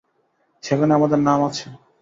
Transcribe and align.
সেখানে 0.63 0.91
আমাদের 0.93 1.19
নাম 1.19 1.39
আছে। 1.43 1.65